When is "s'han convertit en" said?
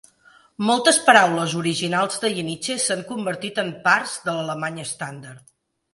2.87-3.69